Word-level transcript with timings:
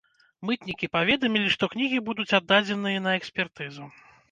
Мытнікі 0.49 0.89
паведамілі, 0.95 1.51
што 1.57 1.69
кнігі 1.75 2.03
будуць 2.09 2.35
аддадзеныя 2.39 3.05
на 3.07 3.17
экспертызу. 3.21 3.83